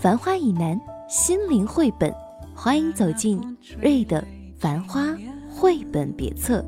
[0.00, 2.10] 繁花以南，心灵绘本，
[2.54, 3.38] 欢迎走进
[3.82, 4.22] 瑞的
[4.58, 5.02] 《繁花》
[5.50, 6.64] 绘本别册。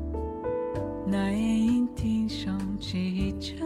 [1.11, 3.57] 夜莺啼声几声，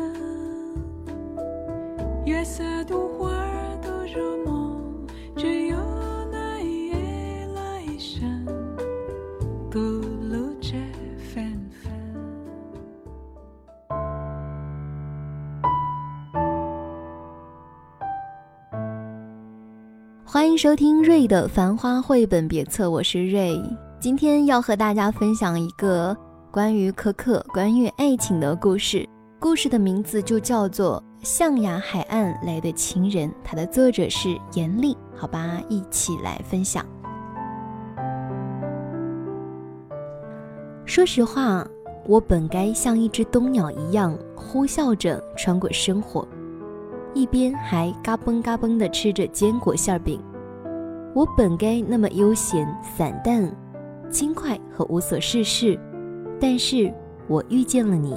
[2.25, 3.30] 月色独花
[20.48, 23.62] 欢迎收听瑞的《繁花》绘本别册，我是瑞。
[24.00, 26.16] 今天要和大家分享一个
[26.50, 29.06] 关于可可、关于爱情的故事。
[29.42, 34.95] 故事的名字就叫做《象牙海岸来的情人》，它的作者是严厉。
[35.14, 36.86] 好吧，一起来分享。
[40.86, 41.67] 说实话，
[42.08, 46.26] 我本该像一只冬鸟一样呼啸着穿过生活。
[47.14, 50.22] 一边还嘎嘣嘎嘣地吃着坚果馅饼，
[51.18, 53.52] 我本该那么悠闲散淡、
[54.08, 55.76] 轻快和无所事事，
[56.40, 56.94] 但是
[57.28, 58.16] 我遇见了你。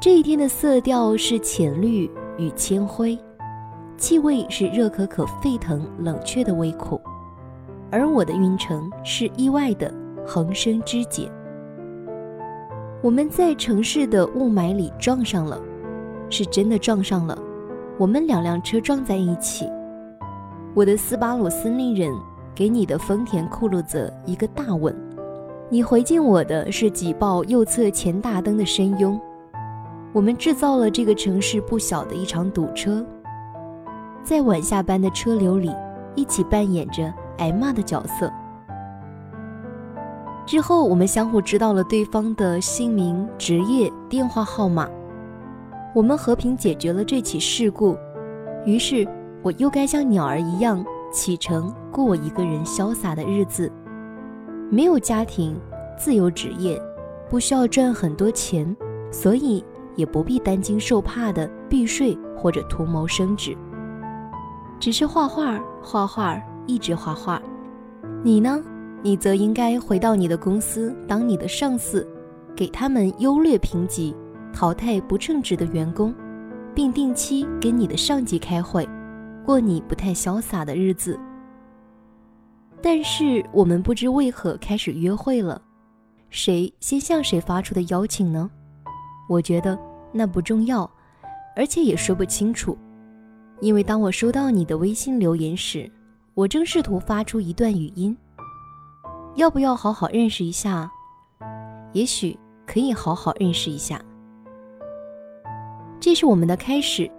[0.00, 3.18] 这一天的色调是浅绿与铅灰，
[3.96, 7.00] 气味是热可可沸腾冷却的微苦，
[7.90, 9.92] 而我的运程是意外的
[10.24, 11.28] 横生枝节。
[13.02, 15.60] 我们在城市的雾霾里撞上了，
[16.30, 17.36] 是真的撞上了。
[17.98, 19.68] 我们两辆车撞在一起，
[20.74, 22.12] 我的斯巴鲁森林人
[22.52, 24.92] 给你的丰田酷路泽一个大吻，
[25.70, 29.18] 你回敬我的是挤爆右侧前大灯的深拥。
[30.12, 33.06] 我们制造了这个城市不小的一场堵车，
[34.24, 35.70] 在晚下班的车流里，
[36.16, 38.28] 一起扮演着挨骂的角色。
[40.44, 44.88] 之后，我们相互知道了对方的姓名、职业、电话号码。
[45.94, 47.96] 我们和平解决了这起事故，
[48.66, 49.06] 于是
[49.44, 50.82] 我又该像鸟儿一样
[51.12, 53.70] 启程，过我一个人潇洒的日子。
[54.70, 55.54] 没有家庭，
[55.98, 56.80] 自由职业，
[57.28, 58.74] 不需要赚很多钱，
[59.12, 59.62] 所以
[59.96, 63.54] 也不必担惊受怕的避税或者图谋升职。
[64.80, 67.40] 只是画画，画画，一直画画。
[68.22, 68.58] 你呢？
[69.02, 72.08] 你则应该回到你的公司，当你的上司，
[72.56, 74.16] 给他们优劣评级。
[74.54, 76.14] 淘汰不称职的员工，
[76.74, 78.88] 并定期跟你的上级开会，
[79.44, 81.18] 过你不太潇洒的日子。
[82.82, 85.60] 但是我们不知为何开始约会了，
[86.30, 88.50] 谁先向谁发出的邀请呢？
[89.28, 89.78] 我觉得
[90.12, 90.90] 那不重要，
[91.56, 92.76] 而且也说不清楚，
[93.60, 95.90] 因为当我收到你的微信留言时，
[96.34, 98.16] 我正试图发出一段语音。
[99.36, 100.90] 要不要好好认识一下？
[101.92, 104.00] 也许可以好好认识一下。
[105.98, 107.10] 这是我们的开始，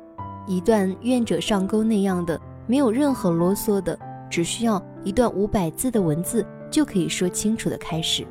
[0.47, 3.97] 一段愿者上钩那样的，没有任何啰嗦的，
[4.29, 8.25] 只需要一段五百字的文字就可以说清楚的开始。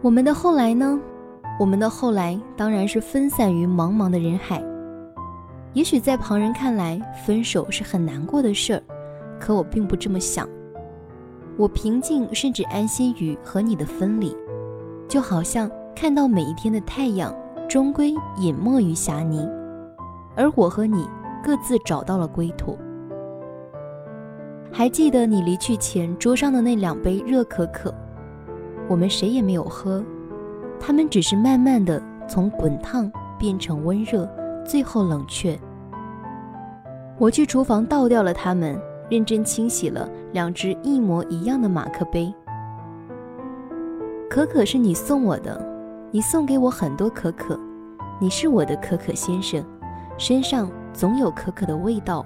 [0.00, 0.98] 我们的后来呢？
[1.60, 4.62] 我们的后来当然是分散于茫茫的人海。
[5.74, 8.82] 也许在旁人看来，分手是很难过的事儿，
[9.38, 10.48] 可我并不这么想。
[11.58, 14.34] 我平静甚至安心于和你的分离，
[15.06, 15.70] 就好像。
[15.94, 17.32] 看到每一天的太阳，
[17.72, 19.48] 终归隐没于霞泥，
[20.36, 21.08] 而我和你
[21.42, 22.76] 各自找到了归途。
[24.70, 27.90] 还记得你离去前桌上的那两杯热可可，
[28.90, 30.04] 我们谁也没有喝，
[30.78, 34.28] 它们只是慢慢的从滚烫变成温热，
[34.66, 35.58] 最后冷却。
[37.16, 38.78] 我去厨房倒掉了它们，
[39.08, 42.30] 认真清洗了两只一模一样的马克杯。
[44.28, 45.71] 可可是你送我的。
[46.14, 47.58] 你送给我很多可可，
[48.20, 49.64] 你是我的可可先生，
[50.18, 52.22] 身上总有可可的味道，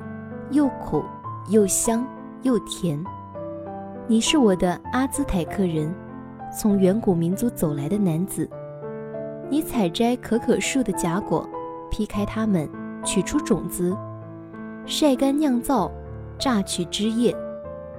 [0.50, 1.04] 又苦
[1.48, 2.04] 又香
[2.42, 3.02] 又甜。
[4.08, 5.94] 你是我的阿兹台克人，
[6.50, 8.50] 从远古民族走来的男子。
[9.48, 11.48] 你采摘可可树的荚果，
[11.88, 12.68] 劈开它们，
[13.04, 13.96] 取出种子，
[14.84, 15.88] 晒干酿造，
[16.40, 17.32] 榨取汁液，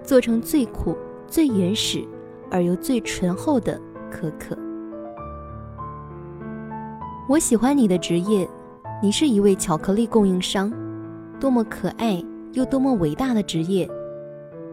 [0.03, 0.97] 做成最苦、
[1.27, 2.05] 最原始
[2.51, 3.79] 而又最醇厚的
[4.11, 4.57] 可可。
[7.29, 8.47] 我喜欢你的职业，
[9.03, 10.71] 你是一位巧克力供应商。
[11.41, 13.85] 多么可爱又多么伟大的职业，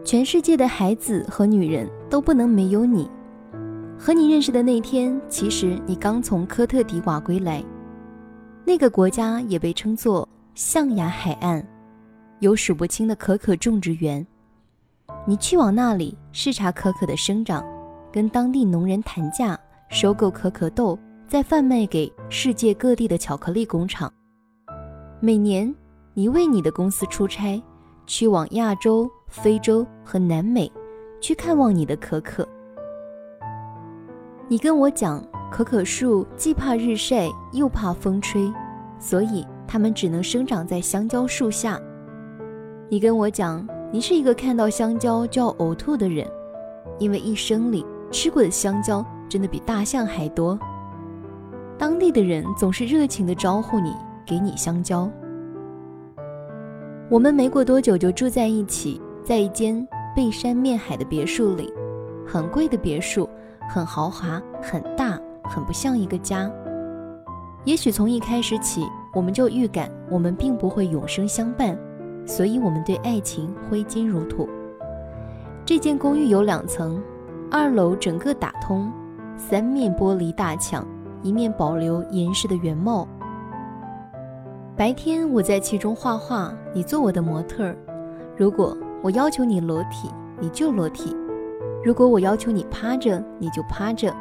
[0.05, 3.11] 全世界的孩子和女人都不能没有你。
[3.99, 7.61] 和你认识的那天，其实你刚从科特迪瓦归来，
[8.63, 11.61] 那个国家也被称作象牙海岸，
[12.39, 14.25] 有数不清的可可种植园。
[15.25, 17.65] 你去往那里视察可可的生长，
[18.13, 19.59] 跟当地农人谈价，
[19.89, 24.11] 收购可可豆，再贩卖给世界各地的巧克力工厂。
[25.19, 25.73] 每年，
[26.13, 27.61] 你为你的公司出差，
[28.05, 30.71] 去往亚洲、非洲和南美，
[31.19, 32.47] 去看望你的可可。
[34.47, 38.53] 你跟我讲，可可树既怕日晒又怕风吹，
[38.99, 41.79] 所以它们只能生长在香蕉树下。
[42.87, 46.29] 你跟我讲，你是一个看到香蕉就要呕吐的人，
[46.99, 50.57] 因为一生里吃过的香蕉真的比大象还多。
[51.77, 53.93] 当地的人总是热情地招呼你，
[54.25, 55.09] 给你香蕉。
[57.09, 61.71] 我们没过多久就住在一起，在一间背山面海的别墅里，
[62.25, 63.29] 很贵的别墅。
[63.67, 66.47] 很豪华，很大，很不像一个家。
[67.63, 71.75] 也许从一开始起，我们就预感我们并不会永生相伴，
[72.27, 74.47] 所以我们对爱情挥金如土。
[75.65, 77.01] 这间公寓有两层，
[77.49, 78.91] 二楼整个打通，
[79.35, 80.85] 三面玻璃大墙，
[81.25, 83.07] 一面保留严实的原貌。
[84.77, 87.73] 白天我在其中画画，你做我的模特。
[88.37, 91.17] 如果我要求你裸体，你就裸体。
[91.83, 94.13] 如果我要求你趴着，你就趴着。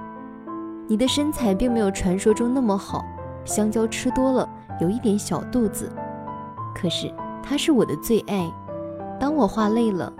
[0.88, 3.04] 你的身材并没有传说中那么好，
[3.44, 4.48] 香蕉吃多了
[4.80, 5.92] 有一点小肚子。
[6.74, 7.12] 可是
[7.42, 8.50] 它是我的最爱。
[9.20, 10.10] 当我画累了，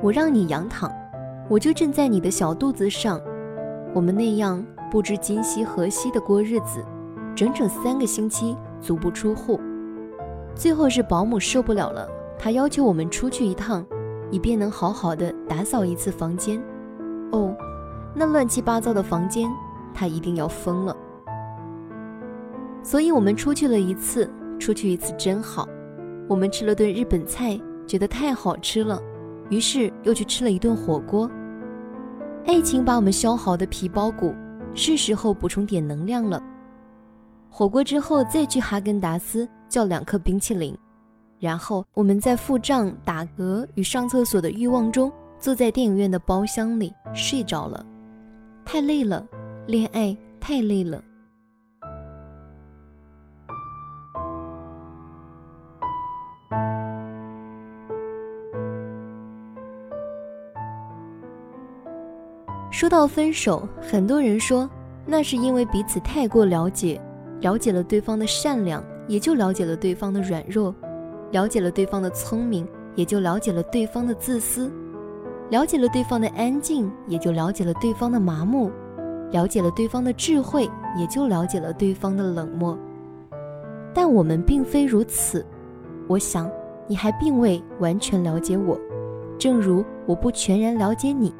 [0.00, 0.88] 我让你仰躺，
[1.48, 3.20] 我就站在你的小肚子上。
[3.92, 4.64] 我们那样
[4.94, 6.80] 不知今夕何夕的过日子，
[7.34, 9.60] 整整三个星期足不出户。
[10.54, 12.08] 最后是保姆受不了了，
[12.38, 13.84] 她要求我们出去一趟。
[14.30, 16.62] 以便能好好的打扫一次房间。
[17.32, 17.52] 哦，
[18.14, 19.50] 那乱七八糟的房间，
[19.92, 20.96] 他一定要疯了。
[22.80, 24.30] 所以我们出去了一次，
[24.60, 25.68] 出去一次真好。
[26.28, 29.02] 我们吃了顿日本菜，觉得太好吃了，
[29.50, 31.28] 于是又去吃了一顿火锅。
[32.46, 34.32] 爱情把我们削好的皮包骨，
[34.74, 36.42] 是时候补充点能量了。
[37.48, 40.76] 火锅之后再去哈根达斯叫两颗冰淇淋。
[41.38, 47.84] 然后我们在付账、打嗝与上厕所的欲望中，坐在电影院的包厢里睡着了。
[48.64, 49.26] 太累了，
[49.66, 51.02] 恋爱太累了。
[62.84, 64.68] 说到分手，很多人说
[65.06, 67.00] 那是因为彼此太过了解，
[67.40, 70.74] 了解了对方的善良，也就了解了对方的软弱。
[71.30, 74.70] 了解了对方的聪明，也就了解了对方的自私；
[75.48, 78.70] 了解了对方的安静，也就了解了对方的麻木；
[79.30, 82.78] 了解了对方的智慧，也就了解了对方的冷漠。
[83.94, 85.42] 但我们并非如此。
[86.06, 86.50] 我想，
[86.86, 88.78] 你还并未完全了解我，
[89.38, 91.34] 正如我不全然了解你。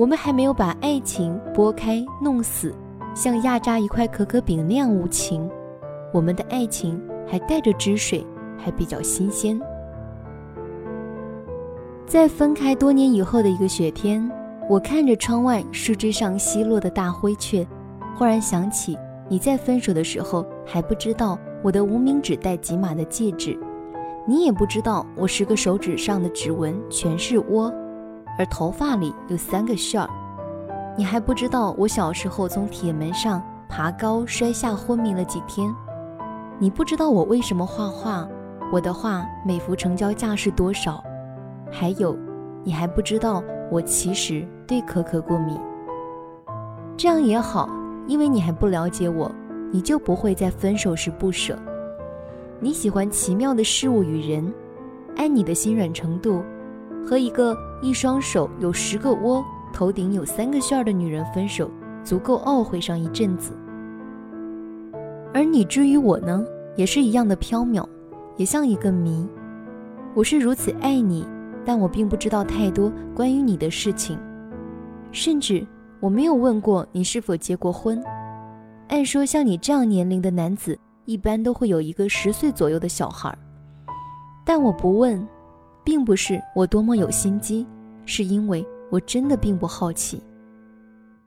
[0.00, 2.74] 我们还没有把爱情剥开弄死，
[3.14, 5.46] 像压榨一块可可饼那样无情。
[6.10, 8.26] 我们的爱情还带着汁水。
[8.62, 9.58] 还比较新鲜。
[12.04, 14.30] 在分开多年以后的一个雪天，
[14.68, 17.66] 我看着窗外树枝上稀落的大灰雀，
[18.18, 18.98] 忽然想起
[19.30, 23.58] 你在分手的时候还不知道我的无名指戴几码的戒指，
[24.26, 27.72] 你也不知道我十个手指上的指纹全是窝，
[28.40, 30.08] 而头发里有三个旋儿，
[30.96, 35.70] 你还不知道我小时候从铁门上爬高摔下昏迷了几天，
[36.58, 38.26] 你不知道我为什么画画。
[38.72, 41.04] 我的画每幅成交价是多少？
[41.70, 42.16] 还有，
[42.64, 45.60] 你还不知道我其实对可可过敏。
[46.96, 47.68] 这样也好，
[48.06, 49.30] 因为你还不了解我，
[49.70, 51.58] 你就不会在分手时不舍。
[52.58, 54.50] 你喜欢奇妙的事物与人，
[55.16, 56.42] 按你的心软程度，
[57.06, 61.70] 和一个一双手有十个窝、头顶有三个旋儿的女人分手，
[62.04, 63.52] 足够懊悔上一阵子。
[65.32, 66.44] 而你至于我呢，
[66.76, 67.86] 也是一样的飘渺。
[68.36, 69.28] 也像一个谜。
[70.14, 71.26] 我是如此爱你，
[71.62, 74.18] 但我并不知道太多关于你的事情，
[75.12, 75.66] 甚至
[76.00, 78.02] 我没有问过你是否结过婚。
[78.88, 83.38] 按说，像你这样年龄的男子，一般都会有一个十岁左右的小孩儿。
[84.42, 85.28] 但我不问，
[85.84, 87.66] 并不是我多么有心机，
[88.04, 90.22] 是因为我真的并不好奇。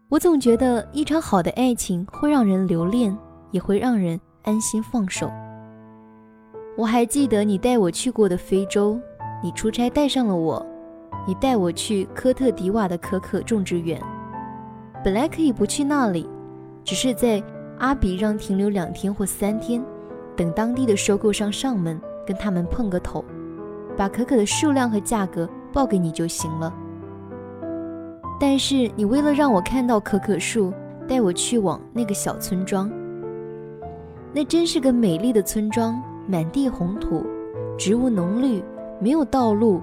[0.10, 3.18] 我总觉得一场好的爱情会让人留恋，
[3.52, 5.32] 也会让人安心放手。
[6.78, 9.00] 我还记得你带我去过的非洲，
[9.44, 10.64] 你出差带上了我，
[11.28, 14.02] 你带我去科特迪瓦的可可种植园。
[15.04, 16.30] 本来可以不去那里，
[16.84, 17.44] 只是在
[17.80, 19.84] 阿比让停留两天或三天，
[20.36, 23.24] 等当地的收购商上门，跟他们碰个头，
[23.98, 26.74] 把可可的数量和价格报给你就行了。
[28.40, 30.74] 但是你为了让我看到可可树，
[31.08, 32.92] 带我去往那个小村庄。
[34.34, 36.02] 那真是个美丽的村庄。
[36.26, 37.26] 满地红土，
[37.78, 38.64] 植物浓绿，
[38.98, 39.82] 没有道路。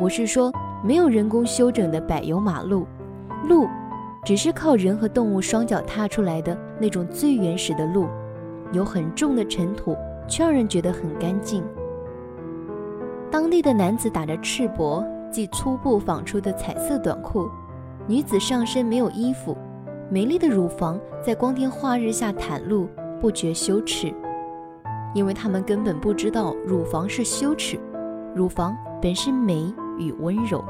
[0.00, 0.52] 我是说，
[0.82, 2.84] 没有人工修整的柏油马路，
[3.48, 3.68] 路
[4.24, 8.08] 只是靠人和动物双脚踏出来的那种最原始的路，
[8.72, 11.62] 有很重的尘土，却让人觉得很干净。
[13.34, 17.50] 当地的男子打着赤膊，系粗布纺出的彩色短裤，
[18.06, 19.56] 女子上身没有衣服，
[20.08, 22.88] 美丽的乳房在光天化日下袒露，
[23.20, 24.14] 不觉羞耻。
[25.14, 27.76] 因为他们根本不知道乳房是羞耻，
[28.36, 28.72] 乳房
[29.02, 30.64] 本是美与温柔。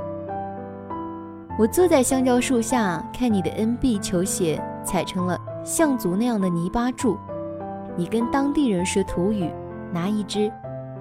[1.58, 7.18] 我坐在香蕉树下，看你的 NB 球鞋踩成了象足那样的泥巴柱。
[7.94, 9.50] 你跟当地人学土语，
[9.92, 10.50] 拿一只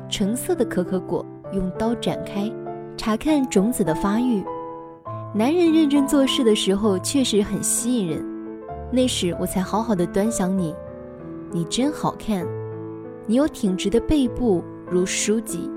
[0.09, 2.51] 橙色的可可果，用刀展开，
[2.97, 4.43] 查看种子的发育。
[5.33, 8.25] 男人认真做事的时候，确实很吸引人。
[8.91, 10.75] 那时我才好好的端详你，
[11.51, 12.45] 你真好看。
[13.25, 15.69] 你有挺直的背部，如书籍；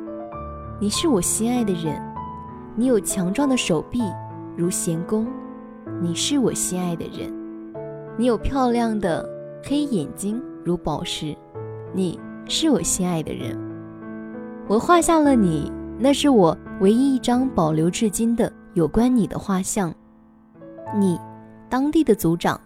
[0.81, 2.03] 你是我心爱的人。
[2.75, 4.03] 你有强壮的手臂，
[4.57, 5.25] 如弦弓；
[6.03, 7.33] 你是我心爱的人。
[8.19, 9.27] 你有漂亮的
[9.63, 11.35] 黑眼睛，如宝石；
[11.95, 13.57] 你是我心爱的人。
[14.69, 19.95] 我画下了你，那是我唯一一张保留至今的有关你的画像。
[20.99, 21.17] 你，
[21.69, 22.61] 当地的族长，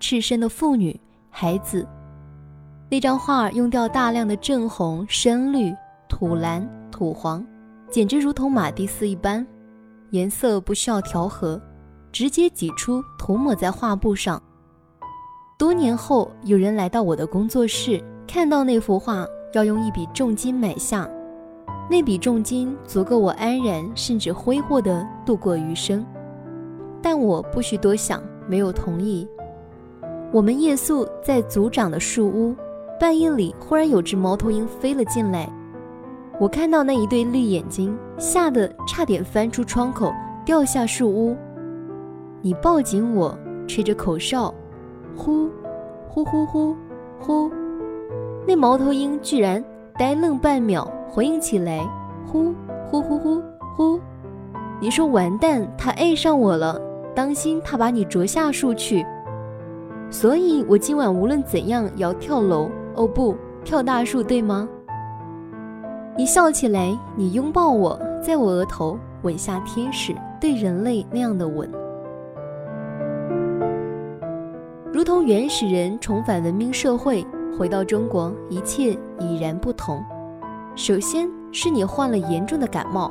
[0.00, 1.86] 赤身的妇女，孩子。
[2.90, 5.72] 那张画用掉大量的正红、深绿、
[6.08, 7.46] 土蓝、土黄，
[7.88, 9.46] 简直如同马蒂斯一般，
[10.10, 11.60] 颜色不需要调和，
[12.10, 14.42] 直接挤出涂抹在画布上。
[15.56, 21.08] 多年后，有人来到我的工作室，看到那幅画，要用一笔重金买下，
[21.88, 26.04] 那笔重金足够我安然甚至挥霍地度过余生。
[27.02, 29.28] 但我不需多想，没有同意。
[30.32, 32.54] 我们夜宿在族长的树屋。
[33.00, 35.52] 半夜里，忽然有只猫头鹰飞了进来，
[36.38, 40.12] 我看到那一对绿眼睛，吓得差点翻出窗口
[40.44, 41.36] 掉下树屋。
[42.40, 43.36] 你抱紧我，
[43.66, 44.54] 吹着口哨，
[45.16, 45.50] 呼，
[46.08, 46.76] 呼呼呼
[47.18, 47.50] 呼。
[48.46, 49.62] 那猫头鹰居然
[49.98, 51.88] 呆愣半秒，回应起来，
[52.26, 52.52] 呼
[52.90, 53.40] 呼呼呼
[53.76, 54.00] 呼。
[54.80, 56.76] 你说完蛋，他爱上我了，
[57.14, 59.06] 当心他把你啄下树去。
[60.10, 62.68] 所以我今晚无论怎样也要跳楼。
[62.96, 64.68] 哦不，跳大树对吗？
[66.16, 71.70] 你笑起来，你拥抱我，在我额头吻下天使对人类那样的吻，
[74.92, 77.24] 如同原始人重返文明社会，
[77.56, 80.04] 回到中国，一切已然不同。
[80.76, 83.10] 首先是你患了严重的感冒，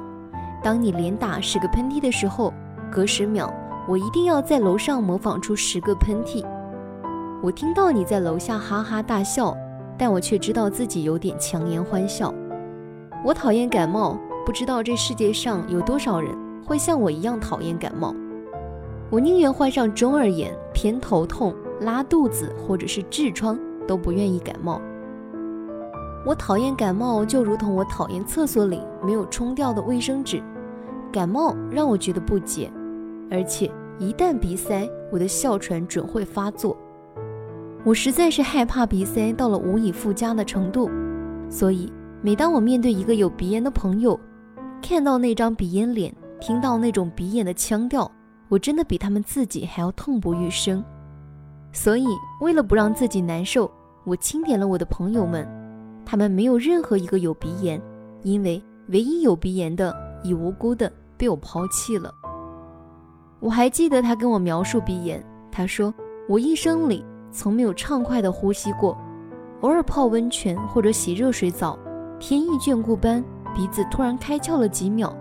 [0.62, 2.53] 当你连打十个喷嚏的时候，
[2.91, 3.53] 隔十秒
[3.88, 6.46] 我一定要在楼上模仿出十个喷嚏。
[7.41, 9.55] 我听到你在楼下哈哈大笑。
[9.96, 12.34] 但我却知道自己有点强颜欢笑。
[13.24, 18.13] 我讨厌感冒，不知道这世界上有多少人会像我一样讨厌感冒。
[19.12, 24.82] 我宁愿患上中耳炎、偏头痛、拉肚子或者是痔疮，都不愿意感冒。
[26.25, 30.42] 我讨厌感冒，就如同我讨厌厕所里没有冲掉的卫生纸。
[31.12, 32.72] 感冒让我觉得不解，
[33.30, 36.75] 而且一旦鼻塞，我的哮喘准会发作。
[37.84, 40.89] 我实在是害怕鼻塞到了无以复加的程度，
[41.50, 44.18] 所以每当我面对一个有鼻炎的朋友，
[44.82, 48.10] 看到那张鼻炎脸，听到那种鼻炎的腔调，
[48.48, 50.82] 我真的比他们自己还要痛不欲生。
[51.74, 52.08] 所以
[52.39, 53.70] 为了不让自己难受，
[54.06, 55.46] 我清点了我的朋友们，
[56.06, 57.82] 他们没有任何一个有鼻炎，
[58.22, 62.14] 因为唯一有鼻炎的已无辜的被我抛弃了。
[63.40, 65.94] 我还记得他跟我描述鼻炎，他说
[66.28, 67.04] 我一生里。
[67.36, 68.96] 从没有畅快的呼吸过，
[69.62, 71.80] 偶尔泡温泉或者洗热水澡，
[72.20, 73.24] 天意眷顾般，
[73.56, 75.12] 鼻子突然开窍了几秒。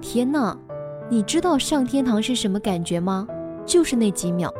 [0.00, 0.58] 天哪，
[1.08, 3.24] 你知道上天堂是什么感觉吗？
[3.64, 4.52] 就是那几秒。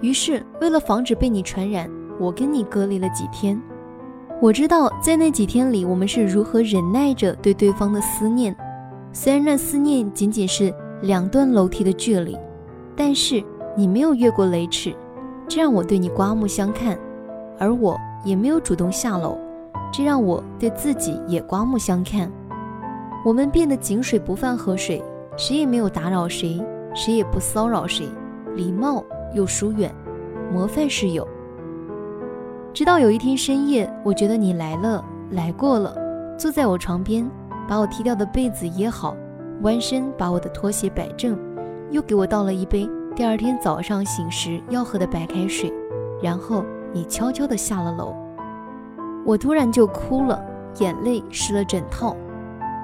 [0.00, 3.60] 于是，为了防止被你传染，我跟你隔离了几天。
[4.40, 8.56] 我知道在那几天里，我们是如何忍耐着对对方的思念，
[9.12, 12.34] 虽然那思念仅仅是两段楼梯的距离，
[12.96, 13.44] 但是
[13.76, 14.94] 你没有越过雷池。
[15.46, 16.98] 这让我对你刮目相看，
[17.58, 19.36] 而我也没有主动下楼，
[19.92, 22.32] 这让我对自己也刮目相看。
[23.22, 25.02] 我们变得井水不犯河水，
[25.36, 28.08] 谁也没有打扰谁，谁也不骚扰谁，
[28.56, 29.04] 礼貌
[29.34, 29.94] 又疏远，
[30.50, 31.28] 模范室友。
[32.72, 35.92] 直到有一天深夜，我觉得你来了，来过了，
[36.38, 37.28] 坐在我床边，
[37.68, 39.14] 把我踢掉的被子掖好，
[39.62, 41.36] 弯身把我的拖鞋摆正，
[41.90, 45.72] 又给我倒了一杯第二天早上醒时要喝的白开水，
[46.22, 48.14] 然后你悄悄地下了楼。
[49.26, 50.40] 我突然就哭了，
[50.78, 52.16] 眼泪湿了枕套。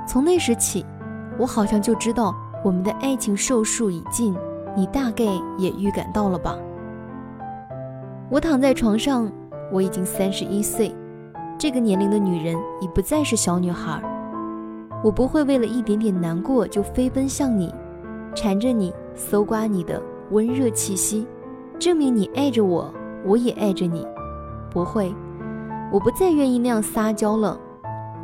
[0.07, 0.85] 从那时起，
[1.39, 4.37] 我好像就知道我们的爱情寿数已尽，
[4.77, 5.25] 你大概
[5.57, 6.57] 也预感到了吧？
[8.29, 9.31] 我躺在床上，
[9.73, 10.95] 我已经三十一岁，
[11.59, 14.03] 这个年龄的女人已不再是小女孩。
[15.05, 17.73] 我不会为了一点点难过就飞奔向你，
[18.35, 21.27] 缠着你，搜刮你的温热气息，
[21.79, 22.93] 证明你爱着我，
[23.25, 24.07] 我也爱着你。
[24.71, 25.15] 不会，
[25.93, 27.59] 我不再愿意那样撒娇了，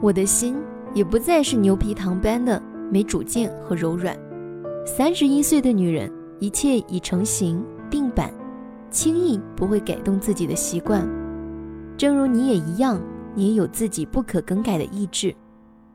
[0.01, 0.57] 我的心。
[0.95, 4.15] 也不再是牛皮糖般的没主见和柔软。
[4.85, 8.31] 三十一岁的女人，一切已成型定板，
[8.91, 11.09] 轻易不会改动自己的习惯。
[11.97, 13.01] 正如你也一样，
[13.35, 15.35] 你也有自己不可更改的意志，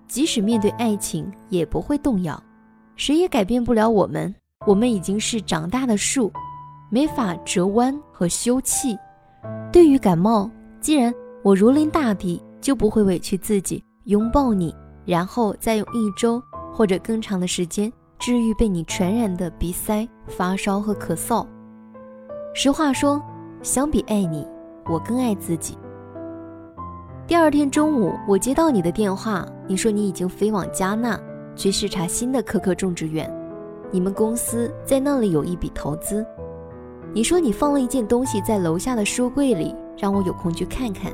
[0.08, 2.42] 即使面对爱情也不会动摇。
[2.96, 4.34] 谁也改变不了我们，
[4.66, 6.32] 我们已经是长大的树，
[6.90, 8.98] 没法折弯和休憩。
[9.72, 10.50] 对于感冒，
[10.80, 11.14] 既然
[11.44, 14.74] 我如临大敌，就不会委屈自己，拥抱你。
[15.06, 17.90] 然后再用一周或者更长的时间
[18.20, 21.48] 治愈被你传染的鼻塞、发烧和咳嗽。
[22.54, 23.22] 实话说，
[23.62, 24.46] 相比爱你，
[24.86, 25.78] 我更爱自己。
[27.28, 31.20] 第二天中午，我接到你的电话，你说你已经飞往加纳
[31.58, 33.30] 去视察新的可可种植园，
[33.92, 36.26] 你们公司在那里有一笔投资。
[37.14, 41.12] 你说你放了一件东西在楼下的书柜里，让我有空去看看。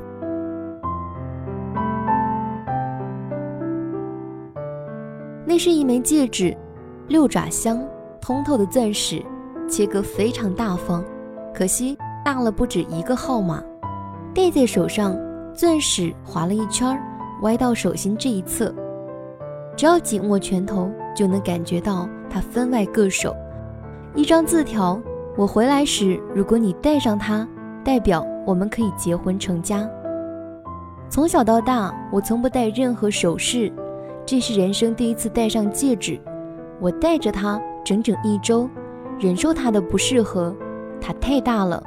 [5.47, 6.55] 那是一枚戒指，
[7.07, 7.83] 六爪镶，
[8.21, 9.19] 通透的钻石，
[9.67, 11.03] 切割非常大方，
[11.55, 13.63] 可惜大了不止一个号码。
[14.35, 15.15] 戴在手上，
[15.53, 16.99] 钻石划了一圈，
[17.43, 18.73] 歪到手心这一侧，
[19.77, 23.35] 只要紧握拳头，就能感觉到它分外硌手。
[24.15, 24.99] 一张字条：
[25.37, 27.47] 我回来时，如果你戴上它，
[27.83, 29.87] 代表我们可以结婚成家。
[31.07, 33.71] 从小到大，我从不戴任何首饰。
[34.25, 36.19] 这是人生第一次戴上戒指，
[36.79, 38.67] 我戴着它整整一周，
[39.19, 40.55] 忍受它的不适合，
[40.99, 41.83] 它太大了，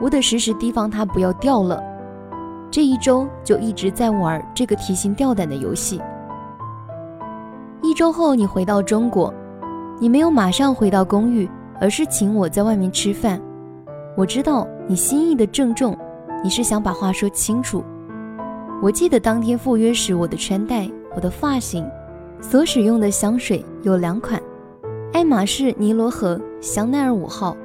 [0.00, 1.82] 我得时时提防它不要掉了。
[2.70, 6.00] 这一周就一直在玩这个提心吊胆的游戏。
[7.82, 9.32] 一周后你回到中国，
[9.98, 11.48] 你没有马上回到公寓，
[11.80, 13.40] 而是请我在外面吃饭。
[14.16, 15.96] 我知道你心意的郑重，
[16.42, 17.84] 你是想把话说清楚。
[18.82, 20.88] 我记得当天赴约时我的穿戴。
[21.14, 21.90] 我的发型，
[22.42, 24.38] 所使用的香水有两款，
[25.14, 27.56] 爱马仕尼罗河香奈儿五号。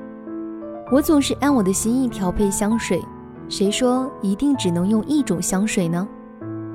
[0.90, 3.04] 我总是按我的心意调配香水，
[3.52, 6.08] 谁说一定只能用一种香水呢？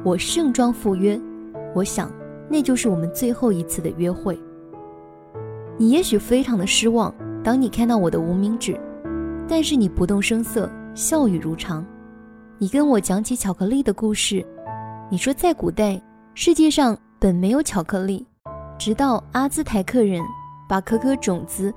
[0.04, 1.18] 我盛装赴约，
[1.74, 2.12] 我想
[2.50, 4.38] 那就是我们最后一次的约会。
[5.78, 7.12] 你也许非常的失望，
[7.42, 8.78] 当你看到我的无名指，
[9.48, 11.82] 但是你不动声色，笑语如常。
[12.58, 14.44] 你跟我讲起巧克力的故事，
[15.10, 15.98] 你说在古代。
[16.34, 18.26] 世界上本没有巧克力，
[18.78, 20.22] 直到阿兹台克人
[20.68, 21.72] 把可可种子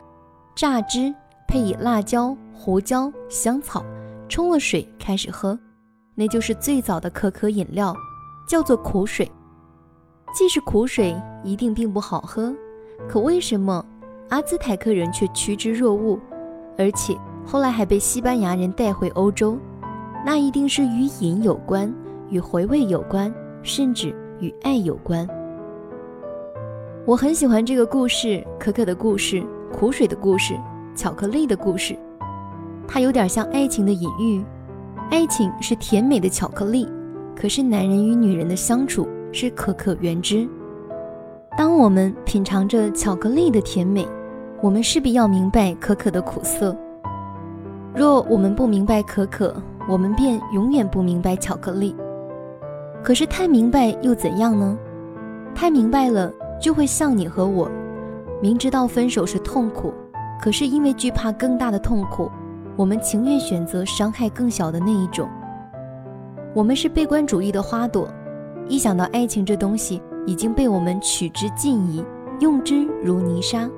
[0.54, 1.16] 榨汁，
[1.48, 3.82] 配以辣椒、胡椒、香草，
[4.30, 5.60] 冲了水开始喝，
[6.16, 7.94] 那就是最早的可可饮料，
[8.48, 9.30] 叫做苦水。
[10.34, 11.14] 既是苦水，
[11.44, 12.56] 一定并不好喝，
[13.10, 13.84] 可为什么
[14.30, 16.18] 阿兹台克人却趋之若鹜，
[16.78, 19.58] 而且后来还被西班牙人带回欧洲？
[20.26, 21.94] 那一定是与饮有关，
[22.30, 24.16] 与回味有关，甚至。
[24.42, 25.28] 与爱有关，
[27.06, 30.58] 我很喜欢这个故事：可可的故事、苦水的故事、
[30.96, 31.94] 巧克力的故事。
[32.92, 34.44] 它有点像爱情的隐喻。
[35.12, 36.90] 爱情是甜美的巧克力，
[37.36, 40.50] 可是男人与女人的相处是可可原汁。
[41.56, 44.08] 当我们品尝着巧克力的甜美，
[44.60, 46.76] 我们势必要明白可可的苦涩。
[47.96, 49.56] 若我们不明白可可，
[49.88, 51.96] 我们便永远不明白巧克力。
[53.04, 54.76] 可是太明白又怎样呢？
[55.54, 57.70] 太明白了，就会像你和我，
[58.42, 59.94] 明知道分手是痛苦，
[60.42, 62.32] 可是因为惧怕更大的痛苦，
[62.80, 65.30] 我们情愿选择伤害更小的那一种。
[66.56, 68.08] 我们是悲观主义的花朵，
[68.70, 72.06] 一想到爱情这东西已经被我们取之尽矣，
[72.40, 73.70] 用之如泥沙，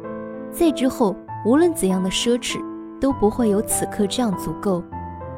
[0.52, 2.64] 再之后无论怎样的奢侈
[3.00, 4.84] 都不会有此刻这样足够，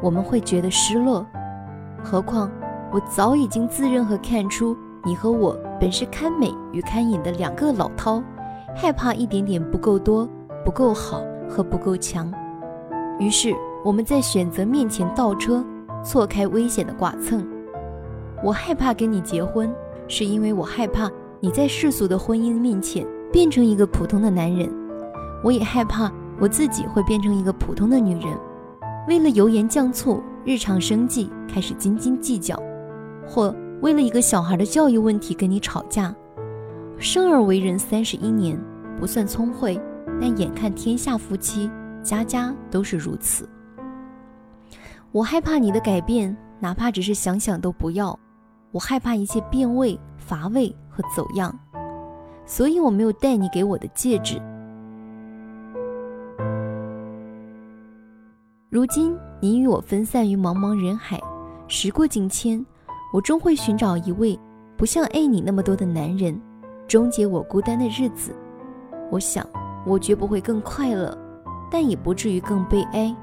[0.01, 1.25] 我们会觉得失落。
[2.03, 2.51] 何况。
[2.91, 8.21] 我早已经自认和看出你和我本是堪美与堪隐的两个老饕，
[8.75, 10.29] 害怕一点点不够多、
[10.63, 12.31] 不够好和不够强。
[13.19, 15.63] 于是我们在选择面前倒车，
[16.03, 17.45] 错开危险的剐蹭。
[18.43, 19.73] 我害怕跟你结婚，
[20.07, 24.69] 是因为我害怕你在世俗的婚姻面前变成一个普通的男人。
[25.43, 28.37] 我也害怕我自己会变成一个普通的女人，
[29.07, 32.61] 为了油盐酱醋、日常生计开始斤斤计较，
[33.27, 36.13] 或为了一个小孩的教育问题跟你吵架。
[36.97, 38.57] 生而为人三十一年，
[38.99, 39.79] 不算聪慧，
[40.21, 41.69] 但眼看天下夫妻
[42.03, 43.49] 家家都是如此。
[45.11, 48.17] 我害怕你的改变，哪怕只是想想都不要。
[48.71, 51.57] 我害怕一切变味、乏味和走样，
[52.45, 54.41] 所以我没有带你给我的戒指。
[58.69, 61.21] 如今你与我分散于茫茫人海，
[61.67, 62.65] 时过境迁，
[63.13, 64.39] 我终会寻找一位
[64.75, 66.41] 不像爱你那么多的男人，
[66.87, 68.35] 终结我孤单的日子。
[69.11, 69.47] 我想，
[69.85, 71.15] 我绝不会更快乐，
[71.73, 73.15] 但也不至于更悲哀。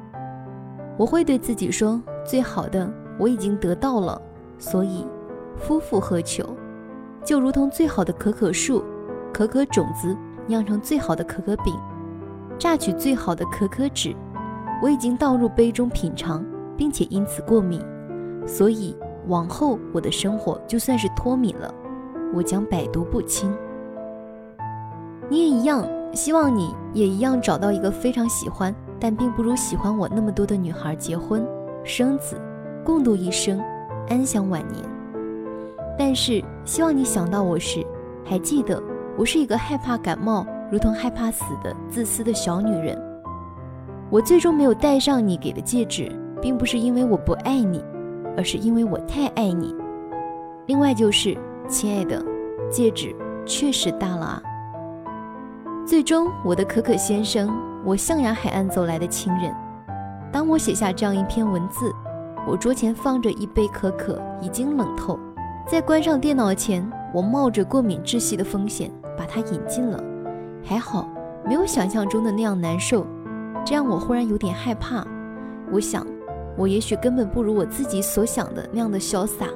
[0.98, 4.20] 我会对自己说，最好的我已经得到了，
[4.58, 5.06] 所以。
[5.56, 6.44] 夫复何求？
[7.22, 8.82] 就如同最好的可可树，
[9.32, 11.74] 可可种子酿成最好的可可饼，
[12.58, 14.16] 榨取最好的可可脂。
[14.82, 16.42] 我已经倒入杯中品尝，
[16.78, 17.84] 并且因此过敏，
[18.46, 18.96] 所以
[19.28, 21.72] 往后我的生活就算是脱敏了，
[22.32, 23.52] 我将百毒不侵。
[25.28, 31.46] 你也一样，希望你也一样找到一个非常喜欢，但并不如喜欢我那么多的女孩结婚
[31.84, 32.40] 生子，
[32.84, 33.62] 共度一生，
[34.08, 34.84] 安享晚年。
[35.98, 37.84] 但是，希望你想到我时，
[38.24, 38.82] 还记得
[39.16, 42.98] 我是一个害怕感冒，如同害怕死的自私的小女人。
[44.10, 46.10] 我最终没有戴上你给的戒指，
[46.42, 47.84] 并不是因为我不爱你，
[48.36, 49.74] 而是因为我太爱你。
[50.66, 51.36] 另外就是，
[51.68, 52.20] 亲爱的，
[52.70, 53.14] 戒指
[53.46, 54.42] 确实大了啊。
[55.86, 57.50] 最终，我的可可先生，
[57.84, 59.52] 我象牙海岸走来的情人。
[60.30, 61.92] 当我写下这样一篇文字，
[62.46, 65.18] 我桌前放着一杯可可，已经冷透。
[65.66, 70.00] 在关上电脑前，我冒着过敏窒息的风险把它饮尽了，
[70.62, 71.08] 还好
[71.44, 73.04] 没有想象中的那样难受，
[73.64, 75.04] 这让我忽然有点害怕。
[75.72, 76.06] 我想，
[76.56, 79.46] 我也许根本不如我自己所想的那样的潇洒，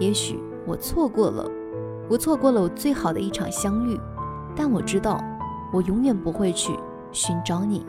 [0.00, 1.48] 也许我错过了，
[2.08, 4.00] 我错过了我最好的一场相遇，
[4.56, 5.20] 但我知道，
[5.72, 6.72] 我永远不会去
[7.12, 7.84] 寻找你。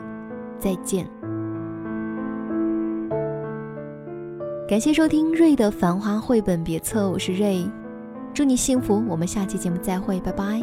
[0.58, 1.08] 再见。
[4.68, 7.68] 感谢收听瑞的繁花绘本别册，我是瑞，
[8.34, 10.60] 祝你幸福，我们下期节目再会，拜拜。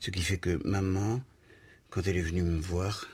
[0.00, 1.22] Ce qui fait que maman,
[1.88, 3.06] quand elle est venue me voir,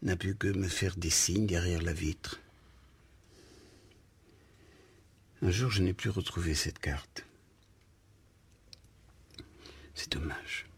[0.00, 2.40] n'a pu que me faire des signes derrière la vitre.
[5.42, 7.24] Un jour, je n'ai plus retrouvé cette carte.
[9.94, 10.69] C'est dommage.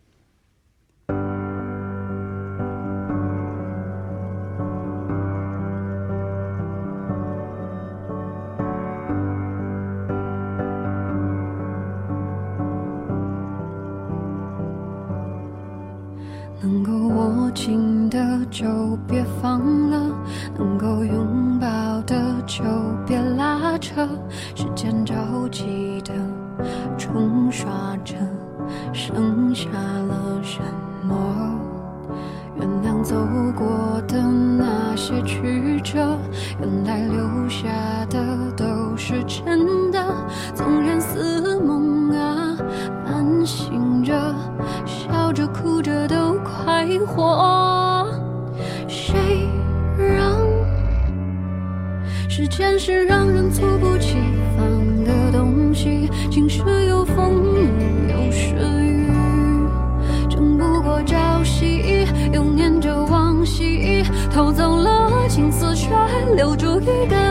[64.35, 65.91] 偷走了青丝却
[66.35, 67.22] 留住一个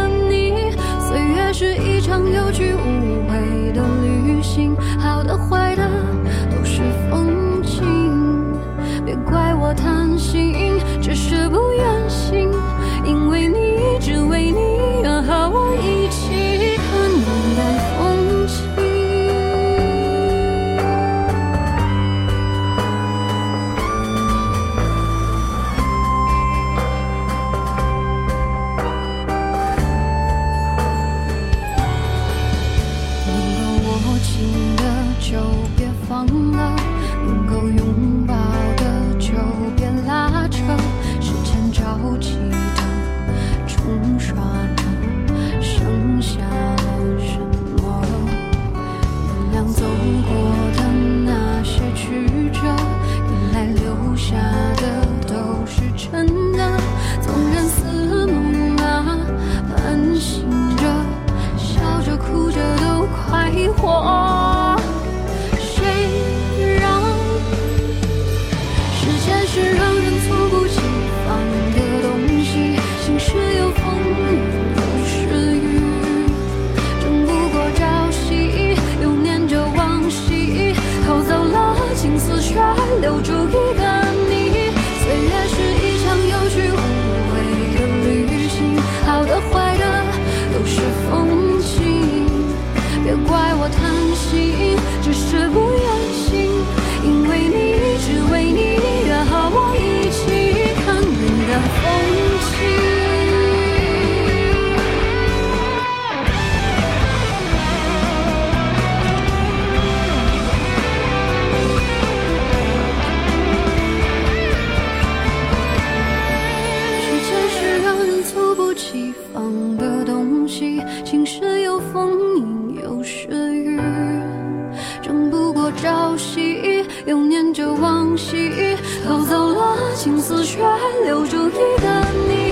[127.05, 130.59] 又念着往昔偷走了青丝却
[131.03, 131.87] 留住一个
[132.27, 132.51] 你。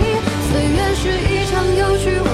[0.51, 2.28] 岁月是一场有去无